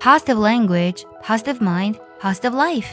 [0.00, 2.88] positive language, positive mind, positive life。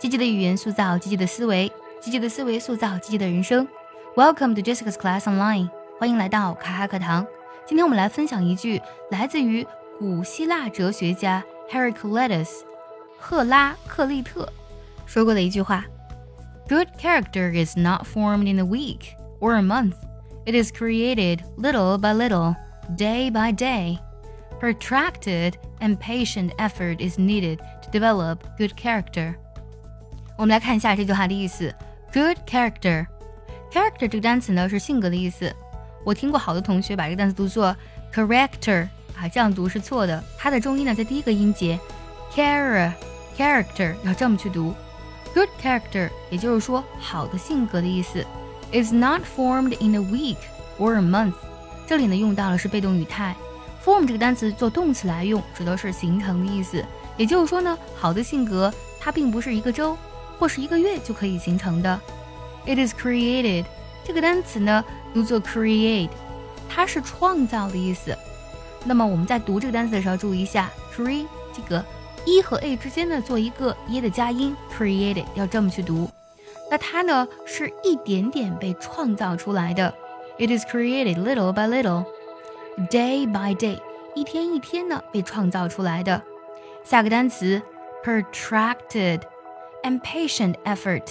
[0.00, 3.66] 积极的语言塑造积极的思维，积极的思维塑造积极的人生。
[4.16, 5.68] Welcome to Jessica's Class Online，
[5.98, 7.26] 欢迎来到卡哈课堂。
[7.66, 9.66] 今天我们来分享一句来自于
[9.98, 12.48] 古希腊哲学家 Heraclitus
[13.18, 14.48] 赫拉克利特
[15.06, 15.84] 说过的一句话：
[16.68, 19.94] Good character is not formed in a week or a month.
[20.46, 22.56] It is created little by little,
[22.96, 23.98] day by day.
[24.60, 29.34] Protracted and patient effort is needed to develop good character.
[30.36, 31.74] 我们来看一下这句话的意思。
[32.12, 33.06] Good character,
[33.72, 35.54] character 这个单词呢是性格的意思。
[36.04, 37.74] 我听过好多同学把这个单词读作
[38.12, 40.22] character 啊，这样读是错的。
[40.36, 41.78] 它的重音呢在第一个音节，
[42.32, 42.92] char
[43.36, 44.74] character 要这么去读。
[45.32, 48.26] Good character 也就是说好的性格的意思。
[48.72, 50.38] Is not formed in a week
[50.78, 51.34] or a month。
[51.86, 53.34] 这里呢用到了是被动语态。
[53.85, 56.83] Form 这个单词做动词来用，指的是形成的意思。
[57.17, 59.95] 也就是说呢，好的性格它并不是一个周
[60.39, 62.01] 或是一个月就可以形成的。
[62.65, 63.65] It is created
[64.03, 66.09] 这个单词呢读作 create，
[66.67, 68.17] 它是创造的意思。
[68.83, 71.85] 那么我们在读这个单词的时候注意一下，cre 这个
[72.25, 76.09] e 和 a 之间呢做一个 e 的加音，created 要这么去读。
[76.71, 79.93] 那它呢是一点点被创造出来的。
[80.39, 82.05] It is created little by little。
[82.89, 83.79] Day by day，
[84.15, 86.21] 一天一天呢被创造出来的。
[86.83, 87.61] 下个单词
[88.03, 89.21] ，protracted
[89.81, 91.05] and patient effort。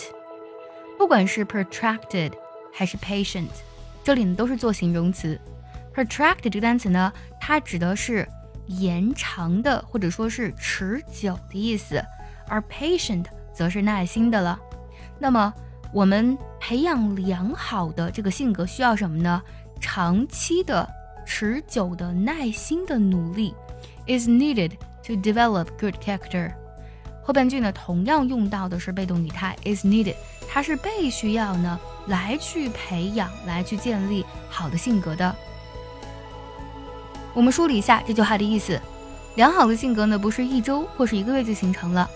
[0.99, 2.33] 不管是 protracted
[2.71, 3.49] 还是 patient，
[4.03, 5.41] 这里呢都是做形容词。
[5.95, 8.29] protracted 这个单词呢，它指的是
[8.67, 11.99] 延长的或者说是持久的意思，
[12.47, 14.61] 而 patient 则是耐心的了。
[15.19, 15.55] 那么
[15.95, 19.43] 我们培养良好的这个性格需要什么呢？
[19.81, 20.87] 长期的。
[21.25, 23.55] 持久的、耐心的努力
[24.07, 24.73] ，is needed
[25.05, 26.53] to develop good character。
[27.23, 30.15] 后半句呢，同样用到的是被动语态 is needed，
[30.49, 35.35] 它是被需要呢来去培养、来去建立好的性格的。
[37.33, 38.79] 我们梳理一下这句话的意思：
[39.37, 42.09] 良好的性格呢，不是一周或是一个月就形成了，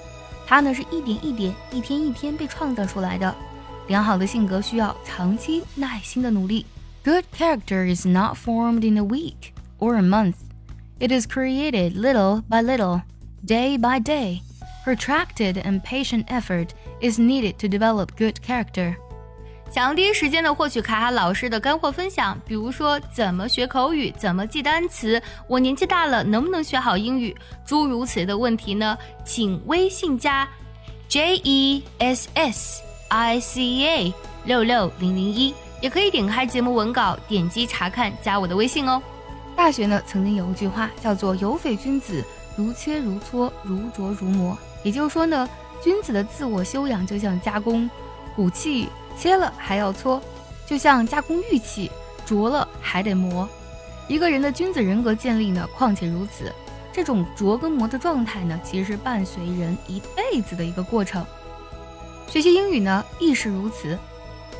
[0.46, 3.34] 它呢是一点一点、一天一天被创造出来的。
[3.86, 6.66] 良好的性格需要长期耐心的努力。
[7.07, 10.35] Good character is not formed in a week or a month.
[10.99, 13.01] It is created little by little,
[13.45, 14.41] day by day.
[14.85, 16.69] Protracted and patient effort
[17.01, 18.95] is needed to develop good character.
[19.69, 27.35] 想要第一时间的获取卡卡老师的干货分享，比如说怎么学口语、怎么记单词，我年纪大了能不能学好英语，
[27.65, 28.97] 诸如此类的问题呢？
[29.25, 30.47] 请微信加
[31.09, 34.13] J E S S I C A
[34.45, 35.53] 六六零零一。
[35.80, 39.02] 也可以点开节目文稿，点击查看，加我的微信哦。
[39.56, 42.24] 大学呢曾经有一句话叫做“有匪君子，
[42.56, 44.56] 如切如磋，如琢如磨”。
[44.84, 45.48] 也就是说呢，
[45.82, 47.88] 君子的自我修养就像加工
[48.36, 50.20] 骨器，切了还要搓；
[50.66, 51.90] 就像加工玉器，
[52.26, 53.48] 琢了还得磨。
[54.06, 56.52] 一个人的君子人格建立呢，况且如此。
[56.92, 61.24] 这种琢跟磨的状态呢，其实是伴随人一辈子的一个过程。
[62.26, 63.96] 学习英语呢，亦是如此。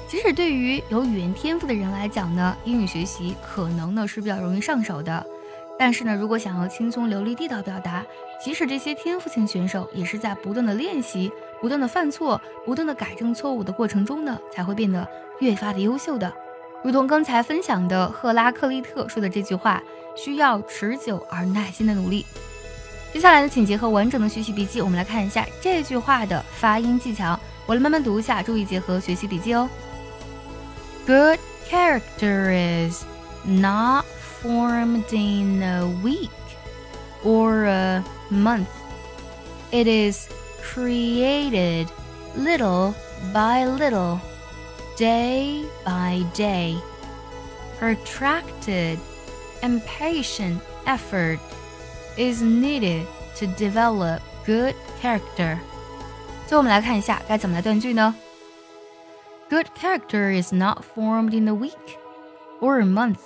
[0.09, 5.25] 即使对于有语言天赋的人来讲呢，英语学习可能呢是比较容易上手的。
[5.79, 8.03] 但是呢，如果想要轻松流利地道表达，
[8.43, 11.31] 即使这些天赋型选手也是在不断的练习、
[11.61, 15.07] 不断的犯错、不断的改正错误的过程中呢，才会变得
[15.41, 16.33] 越发的优秀的。
[16.83, 19.83] 如同刚才分享的赫拉克利特说的这句话，
[20.17, 22.25] 需要持久而耐心的努力。
[23.13, 27.39] 接下来呢，请结合完整的学习笔记，我们来看一下这句话的发音技巧。
[27.67, 29.69] 我来慢慢读一下，注意结合学习笔记哦。
[31.08, 33.06] good character is
[33.46, 36.30] not formed in a week
[37.24, 38.70] or a month.
[39.72, 40.30] It is
[40.62, 41.92] created
[42.36, 42.96] little
[43.34, 44.22] by little,
[44.98, 46.78] day by day.
[47.78, 49.00] Protracted
[49.62, 51.40] and patient effort
[52.18, 55.60] is needed to develop good character.
[56.46, 58.14] 最后我们来看一下该怎么来断句呢
[59.49, 61.99] ？Good character is not formed in a week
[62.61, 63.23] or a month.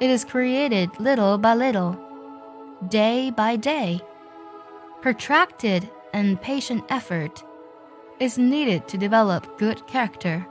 [0.00, 1.98] It is created little by little,
[2.88, 4.00] day by day.
[5.00, 7.42] Protracted and patient effort
[8.20, 10.46] is needed to develop good character.